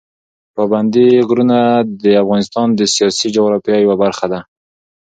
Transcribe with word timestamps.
پابندي 0.55 1.07
غرونه 1.27 1.59
د 2.01 2.03
افغانستان 2.23 2.67
د 2.73 2.81
سیاسي 2.95 3.27
جغرافیه 3.35 3.77
یوه 3.85 3.95
برخه 4.03 4.25
ده. 4.31 4.39